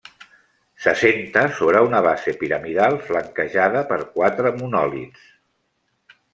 [0.85, 5.31] S'assenta sobre una base piramidal flanquejada per quatre monòlits.